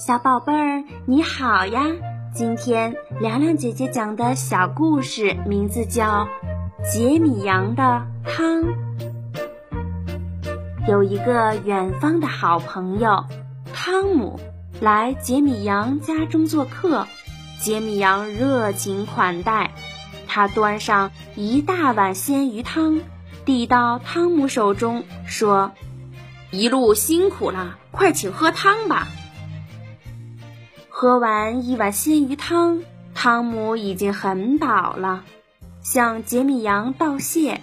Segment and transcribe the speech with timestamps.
[0.00, 1.84] 小宝贝儿，你好呀！
[2.34, 6.26] 今天凉凉姐姐讲的小故事名字叫
[6.90, 8.62] 《杰米羊的汤》。
[10.88, 13.26] 有一个远方的好朋友
[13.74, 14.40] 汤姆
[14.80, 17.06] 来杰米羊家中做客，
[17.60, 19.74] 杰米羊热情款待，
[20.26, 23.00] 他端上一大碗鲜鱼汤，
[23.44, 25.72] 递到汤姆手中，说
[26.50, 29.06] ：“一路辛苦了，快请喝汤吧。”
[31.00, 32.82] 喝完一碗鲜鱼汤，
[33.14, 35.24] 汤姆已经很饱了，
[35.80, 37.62] 向杰米羊道谢。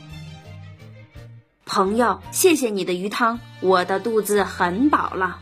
[1.63, 5.37] 朋友，谢谢你的鱼汤，我的肚子很饱了。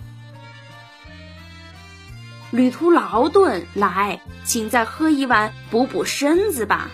[2.51, 6.89] 旅途劳顿，来，请再喝一碗补补身子吧。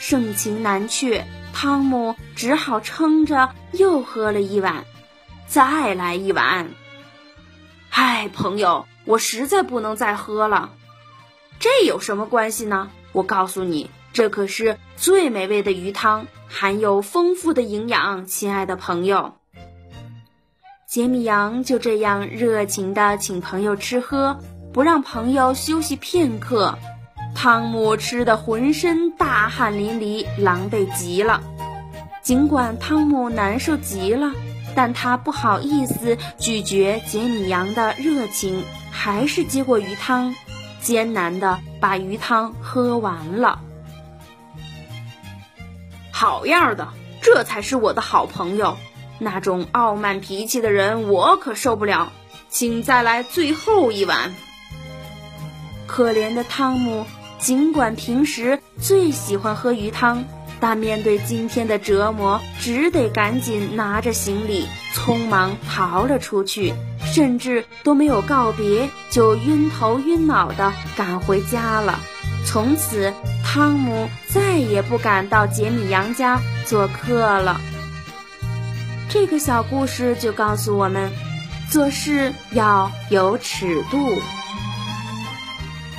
[0.00, 4.84] 盛情难却，汤姆只好撑着又喝了一碗，
[5.46, 6.68] 再来一碗。
[7.88, 10.70] 嗨，朋友，我实在不能再喝了。
[11.58, 12.90] 这有什么关系呢？
[13.12, 13.90] 我告诉你。
[14.12, 19.36] 这可是最美味的鱼汤，含有丰富的营养，亲爱的朋友。
[20.86, 24.38] 杰米羊就这样热情地请朋友吃喝，
[24.74, 26.76] 不让朋友休息片刻。
[27.34, 31.42] 汤姆吃得浑身大汗淋漓，狼狈极了。
[32.22, 34.30] 尽管汤姆难受极了，
[34.74, 40.34] 但他不好意思拒绝杰米羊的热情，还是接过鱼汤，
[40.80, 43.60] 艰难的把鱼汤喝完了。
[46.10, 46.88] 好样的，
[47.20, 48.76] 这才是我的好朋友。
[49.18, 52.12] 那种傲慢脾气的人，我可受不了。
[52.48, 54.34] 请再来最后一碗。
[55.86, 57.06] 可怜的汤姆，
[57.38, 60.24] 尽管平时最喜欢喝鱼汤，
[60.62, 66.72] 但面对今天的折磨，只得赶紧拿着行李，匆忙逃了出去，
[67.04, 71.98] 甚至都没有告别，就晕头晕脑的赶回家了。
[72.46, 73.12] 从此，
[73.44, 77.60] 汤姆再也不敢到杰米羊家做客了。
[79.08, 81.10] 这个小故事就告诉我们，
[81.68, 84.16] 做事要有尺度。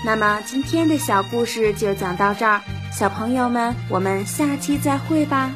[0.05, 2.61] 那么，今天的小故事就讲到这儿，
[2.93, 5.49] 小朋友们，我们下期再会吧。